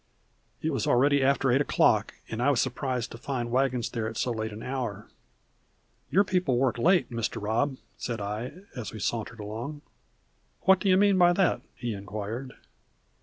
[0.63, 4.07] It was already after eight o'clock, and I was surprised to find the wagons there
[4.09, 5.05] at so late an hour.
[6.09, 7.39] "Your people work late, Mr.
[7.39, 9.83] Robb," said I, as we sauntered along.
[10.61, 12.53] "What do you mean by that?" he inquired.